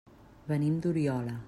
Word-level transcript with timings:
Venim 0.53 0.79
d'Oriola. 0.87 1.39